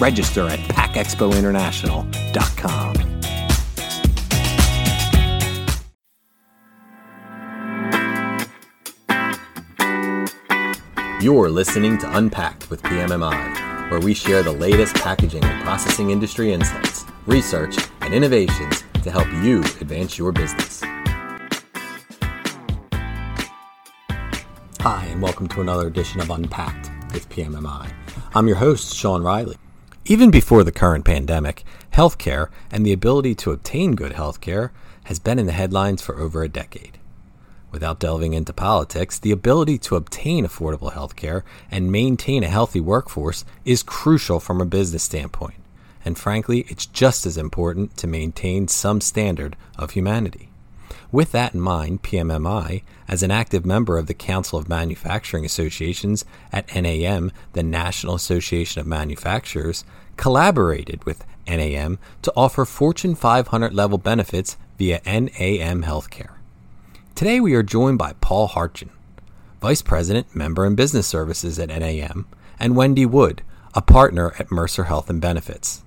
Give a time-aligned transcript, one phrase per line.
[0.00, 2.94] Register at packexpointernational.com.
[11.20, 16.52] You're listening to Unpacked with PMMI, where we share the latest packaging and processing industry
[16.52, 20.80] insights, research, and innovations to help you advance your business.
[24.80, 27.92] Hi, and welcome to another edition of Unpacked with PMMI.
[28.34, 29.56] I'm your host, Sean Riley.
[30.10, 34.70] Even before the current pandemic, healthcare and the ability to obtain good healthcare
[35.04, 36.96] has been in the headlines for over a decade.
[37.70, 43.44] Without delving into politics, the ability to obtain affordable healthcare and maintain a healthy workforce
[43.66, 45.60] is crucial from a business standpoint.
[46.06, 50.47] And frankly, it's just as important to maintain some standard of humanity.
[51.10, 56.26] With that in mind, PMMI, as an active member of the Council of Manufacturing Associations
[56.52, 59.84] at NAM, the National Association of Manufacturers,
[60.18, 66.34] collaborated with NAM to offer Fortune 500 level benefits via NAM Healthcare.
[67.14, 68.90] Today we are joined by Paul Hartgen,
[69.62, 72.26] Vice President, Member and Business Services at NAM,
[72.60, 73.42] and Wendy Wood,
[73.74, 75.82] a partner at Mercer Health and Benefits.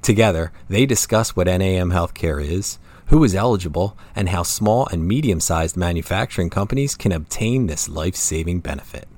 [0.00, 2.78] Together, they discuss what NAM Healthcare is,
[3.10, 8.14] who is eligible, and how small and medium sized manufacturing companies can obtain this life
[8.14, 9.08] saving benefit.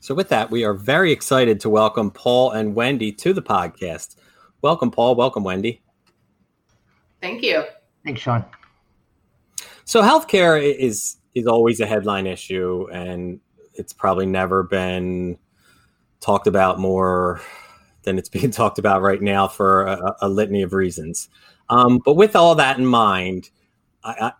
[0.00, 4.16] So, with that, we are very excited to welcome Paul and Wendy to the podcast.
[4.62, 5.16] Welcome, Paul.
[5.16, 5.82] Welcome, Wendy.
[7.20, 7.64] Thank you.
[8.04, 8.44] Thanks, Sean.
[9.84, 13.40] So healthcare is is always a headline issue, and
[13.74, 15.38] it's probably never been
[16.20, 17.40] talked about more
[18.04, 21.28] than it's being talked about right now for a, a litany of reasons.
[21.70, 23.50] Um, but with all that in mind,
[24.02, 24.32] I, I,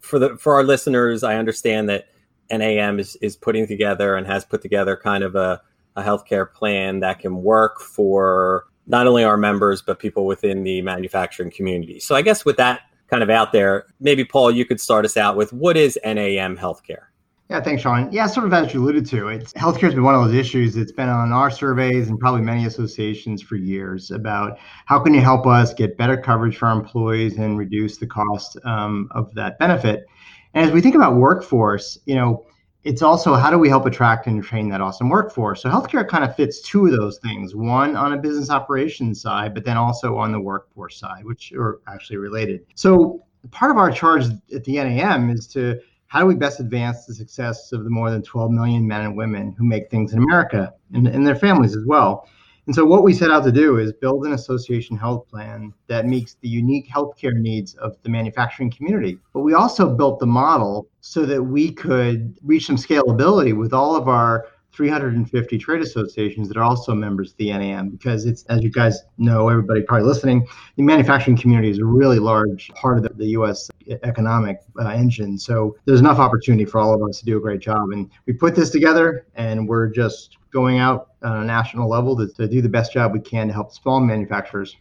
[0.00, 2.08] for the for our listeners, I understand that
[2.50, 5.60] NAM is is putting together and has put together kind of a,
[5.96, 10.82] a healthcare plan that can work for not only our members but people within the
[10.82, 12.00] manufacturing community.
[12.00, 12.80] So I guess with that
[13.10, 13.86] kind of out there.
[13.98, 17.09] Maybe Paul, you could start us out with what is NAM healthcare?
[17.50, 18.12] Yeah, thanks, Sean.
[18.12, 20.76] Yeah, sort of as you alluded to, it's healthcare has been one of those issues.
[20.76, 25.20] It's been on our surveys and probably many associations for years about how can you
[25.20, 29.58] help us get better coverage for our employees and reduce the cost um, of that
[29.58, 30.06] benefit.
[30.54, 32.46] And as we think about workforce, you know,
[32.84, 35.62] it's also how do we help attract and train that awesome workforce?
[35.62, 39.54] So healthcare kind of fits two of those things, one on a business operations side,
[39.54, 42.60] but then also on the workforce side, which are actually related.
[42.76, 47.06] So part of our charge at the NAM is to how do we best advance
[47.06, 50.18] the success of the more than 12 million men and women who make things in
[50.18, 52.28] America and, and their families as well?
[52.66, 56.06] And so, what we set out to do is build an association health plan that
[56.06, 59.18] meets the unique healthcare needs of the manufacturing community.
[59.32, 63.94] But we also built the model so that we could reach some scalability with all
[63.94, 68.62] of our 350 trade associations that are also members of the NAM because it's, as
[68.62, 73.02] you guys know, everybody probably listening, the manufacturing community is a really large part of
[73.02, 73.70] the, the U.S.
[74.02, 75.38] economic uh, engine.
[75.38, 77.90] So there's enough opportunity for all of us to do a great job.
[77.90, 82.28] And we put this together and we're just going out on a national level to,
[82.34, 84.76] to do the best job we can to help small manufacturers.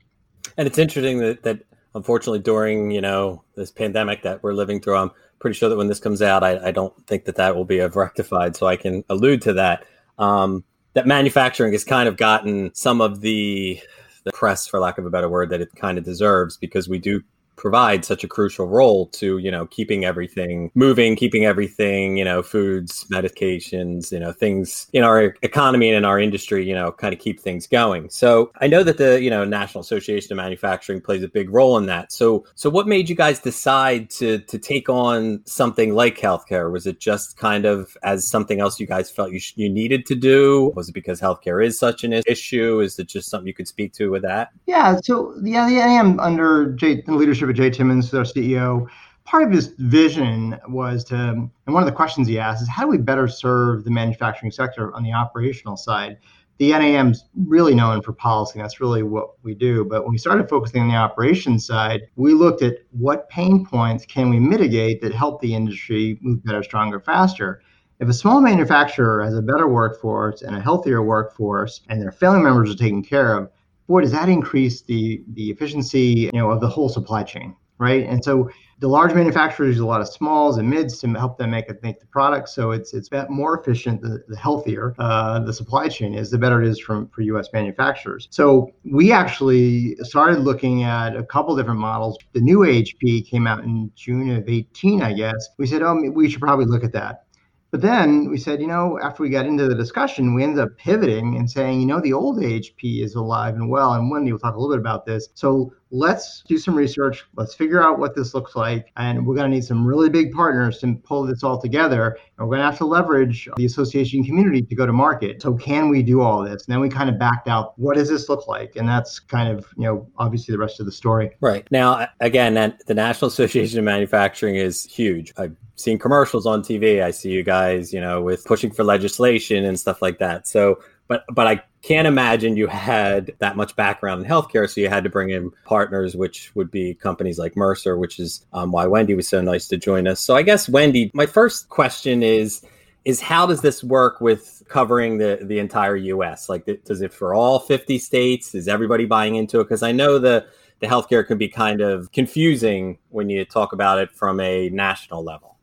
[0.58, 1.62] And it's interesting that, that
[1.96, 5.88] unfortunately during you know this pandemic that we're living through, I'm pretty sure that when
[5.88, 8.56] this comes out, I, I don't think that that will be rectified.
[8.56, 9.86] So I can allude to that.
[10.18, 10.64] Um,
[10.94, 13.80] that manufacturing has kind of gotten some of the
[14.26, 17.00] the press, for lack of a better word, that it kind of deserves because we
[17.00, 17.22] do
[17.60, 22.42] provide such a crucial role to you know keeping everything moving keeping everything you know
[22.42, 27.14] foods medications you know things in our economy and in our industry you know kind
[27.14, 28.10] of keep things going.
[28.10, 31.78] So i know that the you know national association of manufacturing plays a big role
[31.78, 32.12] in that.
[32.12, 36.72] So so what made you guys decide to to take on something like healthcare?
[36.72, 40.06] Was it just kind of as something else you guys felt you, sh- you needed
[40.08, 40.72] to do?
[40.76, 42.80] Was it because healthcare is such an issue?
[42.80, 44.50] Is it just something you could speak to with that?
[44.66, 48.88] Yeah so yeah the I am under Jay, the leadership of Jay Timmons, our CEO,
[49.26, 52.84] part of his vision was to, and one of the questions he asked is how
[52.84, 56.18] do we better serve the manufacturing sector on the operational side?
[56.58, 58.60] The NAM's really known for policy.
[58.60, 59.86] and That's really what we do.
[59.86, 64.06] But when we started focusing on the operations side, we looked at what pain points
[64.06, 67.62] can we mitigate that help the industry move better, stronger, faster.
[68.00, 72.42] If a small manufacturer has a better workforce and a healthier workforce and their family
[72.42, 73.50] members are taken care of,
[73.90, 78.06] boy, does that increase the the efficiency, you know, of the whole supply chain, right?
[78.08, 78.50] And so
[78.82, 82.00] the large manufacturers use a lot of smalls and mids to help them make make
[82.00, 82.48] the product.
[82.50, 84.02] So it's it's more efficient.
[84.02, 87.50] The, the healthier uh, the supply chain is, the better it is from for U.S.
[87.52, 88.28] manufacturers.
[88.30, 92.18] So we actually started looking at a couple different models.
[92.34, 95.50] The new AHP came out in June of 18, I guess.
[95.58, 97.26] We said, oh, we should probably look at that.
[97.72, 100.76] But then we said, you know, after we got into the discussion, we ended up
[100.78, 103.94] pivoting and saying, you know, the old AHP is alive and well.
[103.94, 105.30] And Wendy will talk a little bit about this.
[105.36, 107.26] So let's do some research.
[107.36, 108.92] Let's figure out what this looks like.
[108.98, 112.18] And we're going to need some really big partners to pull this all together.
[112.38, 115.42] And we're going to have to leverage the association community to go to market.
[115.42, 116.66] So can we do all this?
[116.66, 118.76] And then we kind of backed out, what does this look like?
[118.76, 121.32] And that's kind of, you know, obviously the rest of the story.
[121.42, 121.68] Right.
[121.72, 122.54] Now, again,
[122.86, 125.34] the National Association of Manufacturing is huge.
[125.38, 127.02] I've seen commercials on TV.
[127.02, 130.48] I see you guys, you know, with pushing for legislation and stuff like that.
[130.48, 134.88] So but but I can't imagine you had that much background in healthcare, so you
[134.90, 138.86] had to bring in partners, which would be companies like Mercer, which is um, why
[138.86, 140.22] Wendy was so nice to join us.
[140.22, 142.64] So I guess Wendy, my first question is
[143.06, 146.48] is how does this work with covering the the entire U.S.
[146.48, 148.54] Like, does it for all fifty states?
[148.54, 149.64] Is everybody buying into it?
[149.64, 150.46] Because I know the
[150.80, 155.24] the healthcare can be kind of confusing when you talk about it from a national
[155.24, 155.58] level.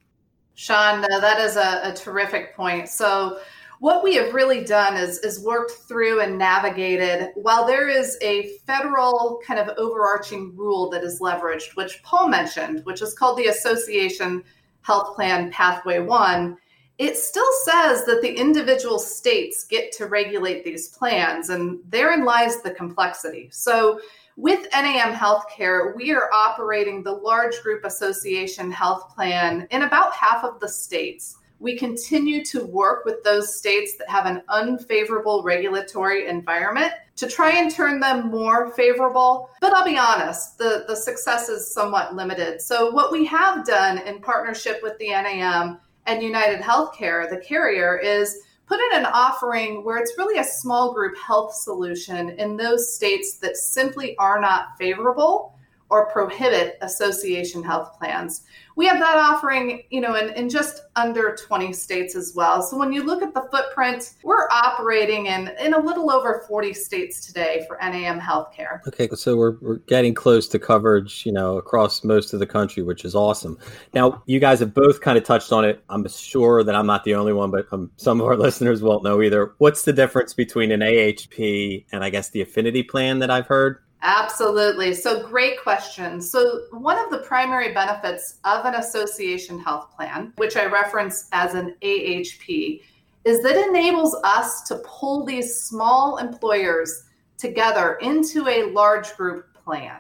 [0.56, 2.88] Sean, that is a, a terrific point.
[2.88, 3.38] So
[3.80, 8.56] what we have really done is, is worked through and navigated while there is a
[8.66, 13.46] federal kind of overarching rule that is leveraged which paul mentioned which is called the
[13.46, 14.42] association
[14.82, 16.56] health plan pathway one
[16.98, 22.62] it still says that the individual states get to regulate these plans and therein lies
[22.62, 24.00] the complexity so
[24.38, 30.44] with NAM Healthcare, we are operating the large group association health plan in about half
[30.44, 31.38] of the states.
[31.58, 37.52] We continue to work with those states that have an unfavorable regulatory environment to try
[37.52, 39.50] and turn them more favorable.
[39.60, 42.60] But I'll be honest, the, the success is somewhat limited.
[42.60, 47.96] So, what we have done in partnership with the NAM and United Healthcare, the carrier,
[47.96, 52.94] is put in an offering where it's really a small group health solution in those
[52.94, 55.55] states that simply are not favorable
[55.90, 58.44] or prohibit association health plans
[58.76, 62.62] we have that offering, you know, in, in just under 20 states as well.
[62.62, 66.74] So when you look at the footprint, we're operating in, in a little over 40
[66.74, 68.86] states today for NAM healthcare.
[68.86, 72.82] Okay, so we're, we're getting close to coverage, you know, across most of the country,
[72.82, 73.58] which is awesome.
[73.94, 75.82] Now, you guys have both kind of touched on it.
[75.88, 79.02] I'm sure that I'm not the only one, but um, some of our listeners won't
[79.02, 79.54] know either.
[79.56, 83.78] What's the difference between an AHP and I guess the affinity plan that I've heard?
[84.06, 84.94] Absolutely.
[84.94, 86.20] So, great question.
[86.20, 91.54] So, one of the primary benefits of an association health plan, which I reference as
[91.54, 92.82] an AHP,
[93.24, 99.52] is that it enables us to pull these small employers together into a large group
[99.54, 99.96] plan.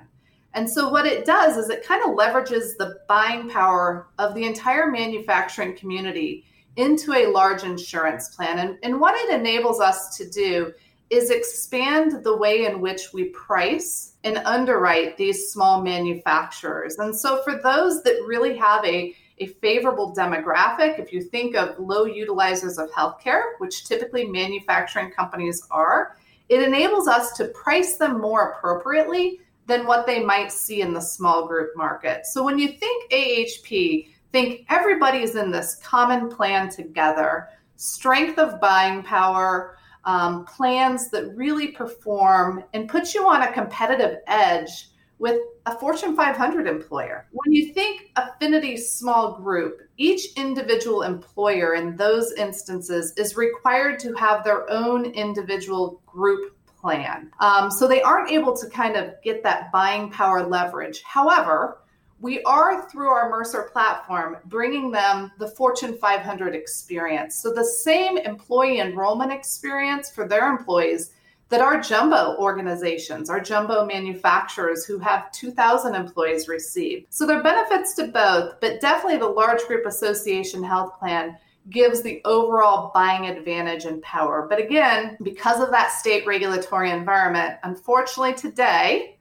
[0.54, 4.44] And so, what it does is it kind of leverages the buying power of the
[4.44, 6.44] entire manufacturing community
[6.76, 8.60] into a large insurance plan.
[8.60, 10.72] And, and what it enables us to do
[11.10, 16.96] is expand the way in which we price and underwrite these small manufacturers.
[16.98, 21.78] And so, for those that really have a, a favorable demographic, if you think of
[21.78, 26.16] low utilizers of healthcare, which typically manufacturing companies are,
[26.48, 31.00] it enables us to price them more appropriately than what they might see in the
[31.00, 32.26] small group market.
[32.26, 38.60] So, when you think AHP, think everybody is in this common plan together, strength of
[38.60, 45.40] buying power um, plans that really perform and put you on a competitive edge with
[45.66, 47.26] a Fortune 500 employer.
[47.32, 54.14] When you think affinity small group, each individual employer in those instances is required to
[54.14, 57.32] have their own individual group plan.
[57.40, 61.02] Um, so they aren't able to kind of get that buying power leverage.
[61.02, 61.78] However,
[62.20, 67.36] we are through our Mercer platform bringing them the Fortune 500 experience.
[67.36, 71.12] So the same employee enrollment experience for their employees
[71.48, 77.06] that our jumbo organizations, our jumbo manufacturers who have 2,000 employees receive.
[77.10, 81.36] So there are benefits to both, but definitely the large group association health plan
[81.70, 84.46] gives the overall buying advantage and power.
[84.48, 89.15] But again, because of that state regulatory environment, unfortunately today,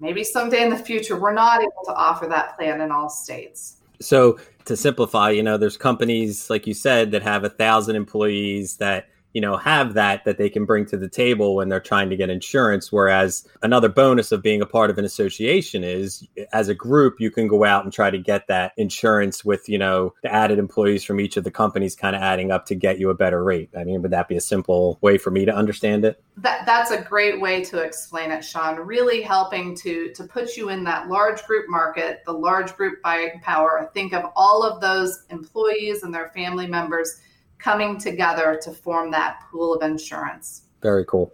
[0.00, 3.76] maybe someday in the future we're not able to offer that plan in all states.
[4.00, 8.76] So to simplify you know there's companies like you said that have a thousand employees
[8.76, 12.10] that you know have that that they can bring to the table when they're trying
[12.10, 12.90] to get insurance.
[12.90, 17.30] Whereas another bonus of being a part of an association is as a group you
[17.30, 21.04] can go out and try to get that insurance with you know the added employees
[21.04, 23.70] from each of the companies kind of adding up to get you a better rate.
[23.76, 26.22] I mean would that be a simple way for me to understand it?
[26.36, 28.76] That, that's a great way to explain it sean.
[28.76, 33.40] Really helping to to put you in that large group market the large group buying
[33.42, 33.90] power.
[33.94, 37.20] Think of all of those employees and their family members
[37.62, 40.62] coming together to form that pool of insurance.
[40.82, 41.32] Very cool.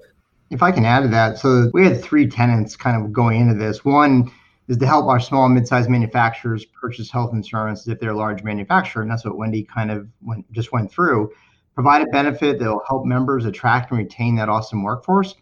[0.51, 3.55] If I can add to that, so we had three tenants kind of going into
[3.55, 3.85] this.
[3.85, 4.31] One
[4.69, 8.43] is to help our small and mid-sized manufacturers purchase health insurance if they're a large
[8.43, 11.33] manufacturer, and that's what Wendy kind of went, just went through.
[11.75, 15.35] Provide a benefit that will help members attract and retain that awesome workforce,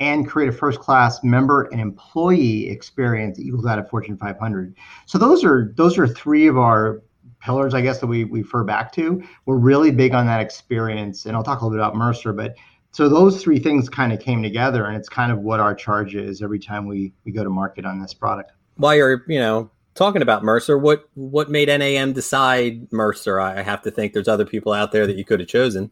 [0.00, 4.74] and create a first-class member and employee experience that equals that of Fortune 500.
[5.06, 7.02] So those are those are three of our
[7.46, 9.22] pillars, I guess, that we, we refer back to.
[9.46, 11.26] We're really big on that experience.
[11.26, 12.56] And I'll talk a little bit about Mercer, but
[12.90, 16.16] so those three things kind of came together and it's kind of what our charge
[16.16, 18.52] is every time we, we go to market on this product.
[18.76, 23.40] While you're, you know, talking about Mercer, what what made NAM decide Mercer?
[23.40, 25.90] I have to think there's other people out there that you could have chosen.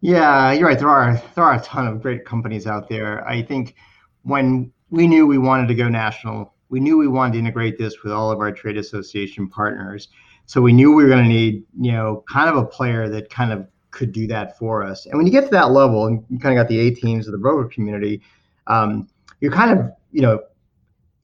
[0.00, 0.78] Yeah, you're right.
[0.78, 3.26] There are there are a ton of great companies out there.
[3.26, 3.76] I think
[4.22, 8.02] when we knew we wanted to go national, we knew we wanted to integrate this
[8.02, 10.08] with all of our trade association partners.
[10.46, 13.28] So we knew we were going to need, you know, kind of a player that
[13.28, 15.04] kind of could do that for us.
[15.04, 17.28] And when you get to that level, and you kind of got the A teams
[17.28, 18.22] of the broker community,
[18.68, 19.06] um,
[19.40, 20.40] you're kind of, you know,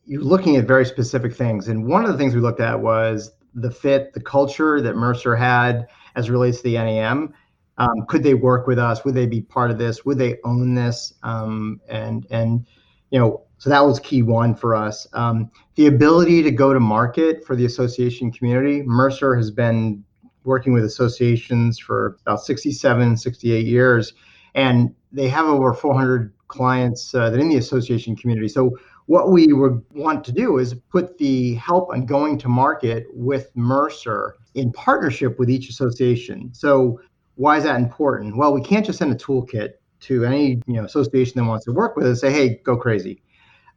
[0.04, 1.68] you're looking at very specific things.
[1.68, 5.34] And one of the things we looked at was the fit, the culture that Mercer
[5.34, 7.32] had as relates to the NAM.
[7.78, 9.02] Um, could they work with us?
[9.06, 10.04] Would they be part of this?
[10.04, 11.14] Would they own this?
[11.22, 12.66] Um, and and
[13.10, 15.06] you know, so that was key one for us.
[15.12, 18.82] Um, the ability to go to market for the association community.
[18.82, 20.04] Mercer has been
[20.44, 24.14] working with associations for about 67, 68 years,
[24.54, 28.48] and they have over 400 clients uh, that in the association community.
[28.48, 33.06] So what we would want to do is put the help on going to market
[33.12, 36.50] with Mercer in partnership with each association.
[36.52, 37.00] So
[37.36, 38.36] why is that important?
[38.36, 41.72] Well, we can't just send a toolkit to any you know association that wants to
[41.72, 42.22] work with us.
[42.22, 43.22] and Say, hey, go crazy.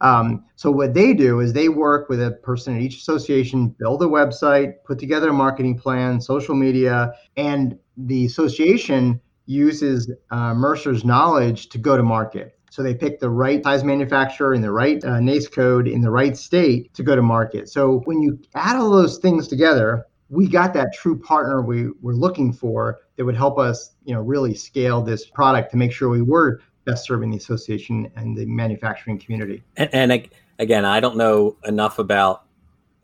[0.02, 4.02] Um, so what they do is they work with a person at each association, build
[4.02, 11.04] a website, put together a marketing plan, social media, and the association uses uh, Mercer's
[11.04, 12.58] knowledge to go to market.
[12.70, 16.10] So they pick the right size manufacturer in the right uh, NAICS code in the
[16.10, 17.68] right state to go to market.
[17.68, 22.14] So when you add all those things together, we got that true partner we were
[22.14, 26.08] looking for that would help us, you know, really scale this product to make sure
[26.08, 29.62] we were best serving the association and the manufacturing community.
[29.76, 32.44] And, and again, I don't know enough about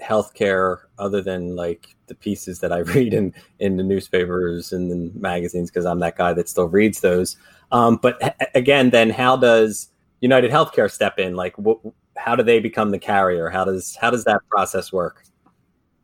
[0.02, 5.18] healthcare other than like the pieces that I read in in the newspapers and the
[5.18, 7.36] magazines because I'm that guy that still reads those.
[7.72, 9.88] Um, but again, then how does
[10.20, 11.36] United Healthcare step in?
[11.36, 13.50] Like, wh- how do they become the carrier?
[13.50, 15.24] How does how does that process work?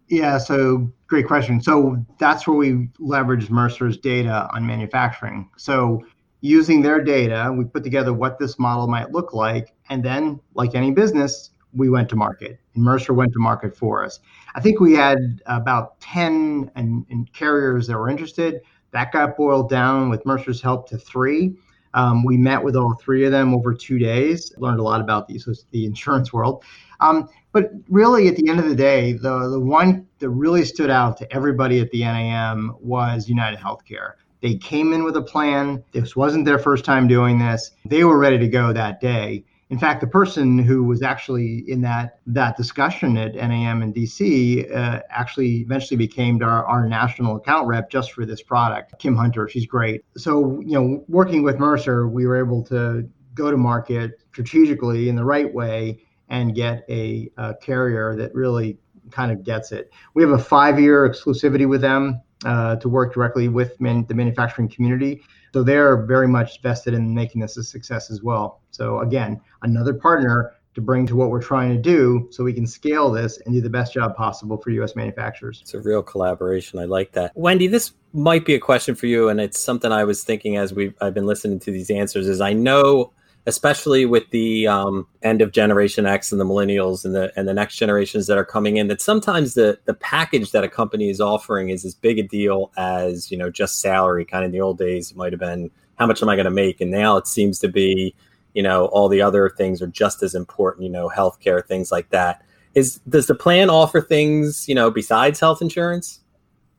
[0.09, 1.61] Yeah, so great question.
[1.63, 5.49] So that's where we leverage Mercer's data on manufacturing.
[5.57, 6.05] So
[6.45, 9.73] using their data, we put together what this model might look like.
[9.89, 12.61] And then, like any business, we went to market.
[12.75, 14.21] And Mercer went to market for us.
[14.55, 18.61] I think we had about 10 and, and carriers that were interested.
[18.91, 21.57] That got boiled down with Mercer's help to three.
[21.95, 25.27] Um, we met with all three of them over two days, learned a lot about
[25.27, 26.63] the, the insurance world.
[27.01, 30.91] Um, but really, at the end of the day, the, the one that really stood
[30.91, 34.15] out to everybody at the NAM was United Healthcare.
[34.45, 35.83] They came in with a plan.
[35.93, 37.71] This wasn't their first time doing this.
[37.87, 39.47] They were ready to go that day.
[39.71, 44.71] In fact, the person who was actually in that that discussion at NAM in DC
[44.71, 48.99] uh, actually eventually became our, our national account rep just for this product.
[48.99, 50.05] Kim Hunter, she's great.
[50.19, 55.17] So you know, working with Mercer, we were able to go to market strategically in
[55.17, 58.77] the right way and get a, a carrier that really
[59.11, 59.91] kind of gets it.
[60.13, 64.69] We have a five-year exclusivity with them uh, to work directly with man- the manufacturing
[64.69, 65.23] community.
[65.53, 68.61] So they're very much vested in making this a success as well.
[68.71, 72.67] So again, another partner to bring to what we're trying to do so we can
[72.67, 75.61] scale this and do the best job possible for US manufacturers.
[75.63, 76.81] It's a real collaboration.
[76.81, 77.31] I like that.
[77.37, 80.75] Wendy, this might be a question for you and it's something I was thinking as
[80.75, 83.13] we've I've been listening to these answers is I know
[83.47, 87.55] especially with the um, end of Generation X and the millennials and the and the
[87.55, 91.21] next generations that are coming in, that sometimes the the package that a company is
[91.21, 94.25] offering is as big a deal as you know just salary.
[94.25, 96.47] Kind of in the old days, it might have been how much am I going
[96.47, 98.15] to make, and now it seems to be
[98.55, 100.85] you know all the other things are just as important.
[100.85, 102.43] You know, healthcare, things like that.
[102.75, 106.21] Is does the plan offer things you know besides health insurance?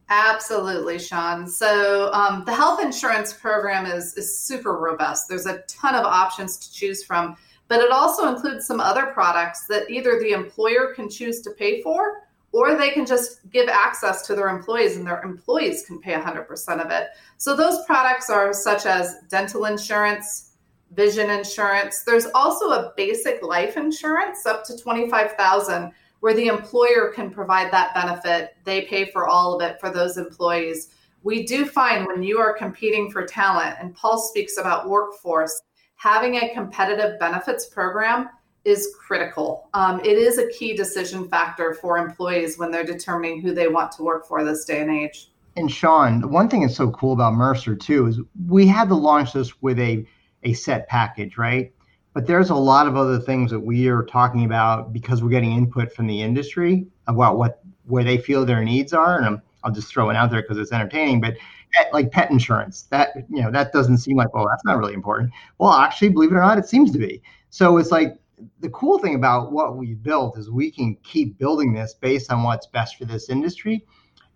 [0.09, 1.47] Absolutely, Sean.
[1.47, 5.27] So um, the health insurance program is, is super robust.
[5.27, 7.35] There's a ton of options to choose from,
[7.67, 11.81] but it also includes some other products that either the employer can choose to pay
[11.81, 12.21] for
[12.51, 16.85] or they can just give access to their employees and their employees can pay 100%
[16.85, 17.07] of it.
[17.37, 20.51] So those products are such as dental insurance,
[20.93, 22.03] vision insurance.
[22.03, 27.93] There's also a basic life insurance up to 25,000 where the employer can provide that
[27.93, 28.55] benefit.
[28.63, 30.89] They pay for all of it for those employees.
[31.23, 35.61] We do find when you are competing for talent, and Paul speaks about workforce,
[35.95, 38.29] having a competitive benefits program
[38.63, 39.69] is critical.
[39.73, 43.91] Um, it is a key decision factor for employees when they're determining who they want
[43.93, 45.31] to work for this day and age.
[45.55, 49.33] And Sean, one thing that's so cool about Mercer too is we had to launch
[49.33, 50.05] this with a
[50.43, 51.73] a set package, right?
[52.15, 55.51] But there's a lot of other things that we are talking about because we're getting
[55.51, 59.17] input from the industry about what where they feel their needs are.
[59.17, 61.19] And I'm, I'll just throw it out there because it's entertaining.
[61.19, 61.35] But
[61.73, 64.93] pet, like pet insurance, that you know that doesn't seem like well that's not really
[64.93, 65.31] important.
[65.57, 67.21] Well, actually, believe it or not, it seems to be.
[67.49, 68.17] So it's like
[68.61, 72.43] the cool thing about what we built is we can keep building this based on
[72.43, 73.85] what's best for this industry.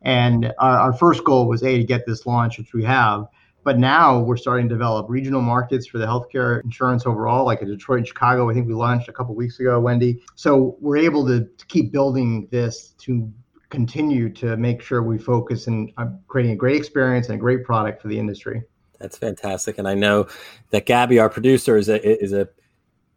[0.01, 3.27] And our, our first goal was a to get this launch, which we have,
[3.63, 7.67] but now we're starting to develop regional markets for the healthcare insurance overall, like in
[7.67, 8.49] Detroit and Chicago.
[8.49, 10.21] I think we launched a couple weeks ago, Wendy.
[10.35, 13.31] So we're able to, to keep building this to
[13.69, 17.63] continue to make sure we focus on uh, creating a great experience and a great
[17.63, 18.63] product for the industry.
[18.99, 20.27] That's fantastic, and I know
[20.71, 22.49] that Gabby, our producer, is a is a,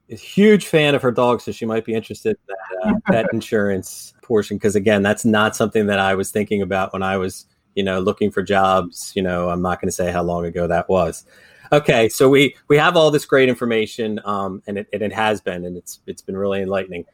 [0.08, 2.94] is a huge fan of her dog, so she might be interested in that uh,
[3.10, 4.58] pet insurance portion.
[4.58, 8.00] Because again, that's not something that I was thinking about when I was you know,
[8.00, 9.12] looking for jobs.
[9.14, 11.24] You know, I'm not going to say how long ago that was.
[11.72, 15.40] Okay, so we we have all this great information, um, and it and it has
[15.40, 17.06] been, and it's it's been really enlightening.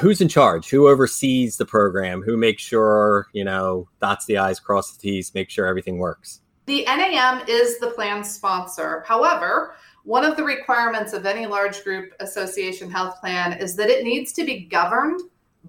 [0.00, 0.68] Who's in charge?
[0.68, 2.22] Who oversees the program?
[2.22, 6.40] Who makes sure you know dots the i's, cross the t's, make sure everything works?
[6.66, 9.04] The NAM is the plan sponsor.
[9.06, 14.04] However, one of the requirements of any large group association health plan is that it
[14.04, 15.20] needs to be governed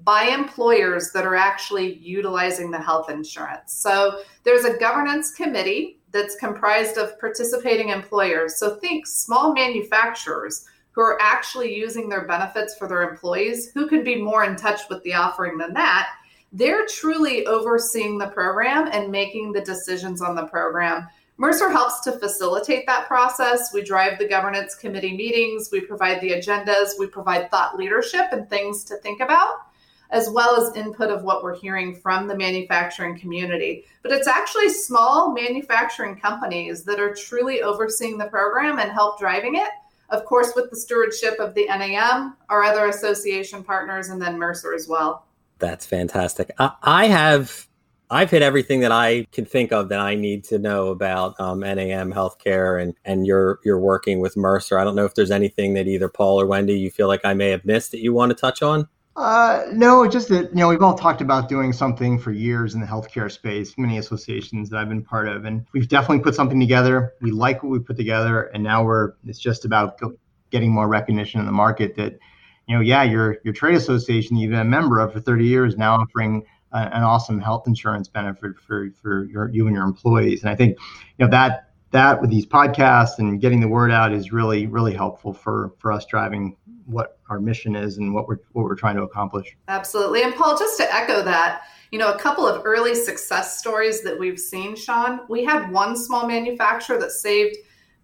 [0.04, 3.74] by employers that are actually utilizing the health insurance.
[3.74, 8.58] So there's a governance committee that's comprised of participating employers.
[8.58, 14.04] So think small manufacturers who are actually using their benefits for their employees, who can
[14.04, 16.10] be more in touch with the offering than that.
[16.52, 21.08] They're truly overseeing the program and making the decisions on the program.
[21.38, 23.74] Mercer helps to facilitate that process.
[23.74, 28.50] We drive the governance committee meetings, we provide the agendas, we provide thought leadership and
[28.50, 29.71] things to think about
[30.12, 33.86] as well as input of what we're hearing from the manufacturing community.
[34.04, 39.56] But it's actually small manufacturing companies that are truly overseeing the program and help driving
[39.56, 39.70] it.
[40.10, 44.74] Of course, with the stewardship of the NAM, our other association partners, and then Mercer
[44.74, 45.26] as well.
[45.60, 46.52] That's fantastic.
[46.60, 47.68] I, I have
[48.10, 51.62] I've hit everything that I can think of that I need to know about um,
[51.62, 54.78] NAM healthcare and and you're you're working with Mercer.
[54.78, 57.34] I don't know if there's anything that either Paul or Wendy you feel like I
[57.34, 58.90] may have missed that you want to touch on.
[59.16, 62.80] Uh, no, just that you know we've all talked about doing something for years in
[62.80, 63.78] the healthcare space.
[63.78, 67.14] Many associations that I've been part of, and we've definitely put something together.
[67.22, 70.00] We like what we put together, and now we're it's just about
[70.50, 71.96] getting more recognition in the market.
[71.98, 72.20] That
[72.68, 75.78] you know, yeah, your your trade association you've been a member of for 30 years
[75.78, 80.42] now offering a, an awesome health insurance benefit for for your, you and your employees.
[80.42, 80.78] And I think
[81.18, 84.94] you know that that with these podcasts and getting the word out is really really
[84.94, 86.56] helpful for for us driving
[86.92, 89.56] what our mission is and what we're what we're trying to accomplish.
[89.68, 90.24] Absolutely.
[90.24, 94.20] And Paul, just to echo that, you know, a couple of early success stories that
[94.20, 95.22] we've seen, Sean.
[95.30, 97.58] We had one small manufacturer that saved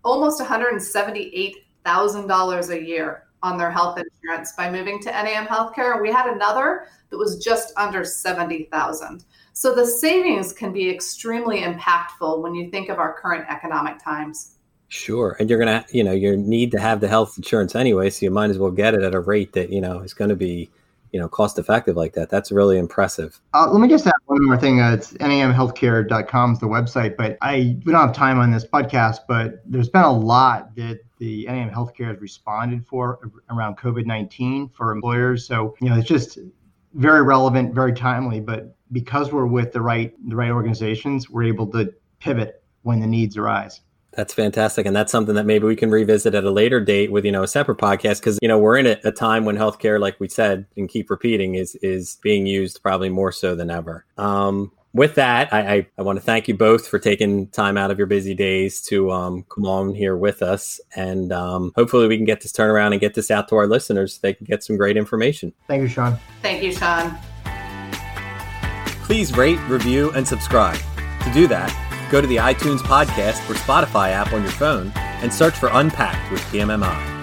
[0.04, 6.02] almost $178,000 a year on their health insurance by moving to NAM Healthcare.
[6.02, 9.26] We had another that was just under 70,000.
[9.54, 14.57] So the savings can be extremely impactful when you think of our current economic times.
[14.90, 15.36] Sure.
[15.40, 18.10] And you're going to, you know, you need to have the health insurance anyway.
[18.10, 20.30] So you might as well get it at a rate that, you know, is going
[20.30, 20.70] to be,
[21.12, 22.30] you know, cost effective like that.
[22.30, 23.40] That's really impressive.
[23.54, 24.80] Uh, let me just add one more thing.
[24.80, 29.20] Uh, it's namhealthcare.com is the website, but I, we don't have time on this podcast,
[29.28, 33.20] but there's been a lot that the NAM Healthcare has responded for
[33.50, 35.46] around COVID 19 for employers.
[35.46, 36.38] So, you know, it's just
[36.94, 41.68] very relevant, very timely, but because we're with the right, the right organizations, we're able
[41.68, 43.82] to pivot when the needs arise.
[44.12, 44.86] That's fantastic.
[44.86, 47.44] And that's something that maybe we can revisit at a later date with, you know,
[47.44, 48.22] a separate podcast.
[48.22, 51.10] Cause, you know, we're in a, a time when healthcare, like we said and keep
[51.10, 54.06] repeating, is is being used probably more so than ever.
[54.18, 57.92] Um, with that, I, I, I, want to thank you both for taking time out
[57.92, 60.82] of your busy days to um, come on here with us.
[60.96, 64.16] And um, hopefully we can get this turnaround and get this out to our listeners
[64.16, 65.54] so they can get some great information.
[65.68, 66.18] Thank you, Sean.
[66.42, 67.16] Thank you, Sean.
[69.04, 70.80] Please rate, review, and subscribe.
[71.24, 71.72] To do that,
[72.10, 76.32] go to the iTunes podcast or Spotify app on your phone and search for Unpacked
[76.32, 77.17] with PMMI.